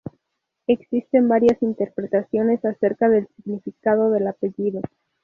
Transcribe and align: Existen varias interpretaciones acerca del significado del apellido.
Existen 0.65 1.27
varias 1.27 1.61
interpretaciones 1.61 2.65
acerca 2.65 3.07
del 3.07 3.27
significado 3.37 4.09
del 4.09 4.25
apellido. 4.25 4.81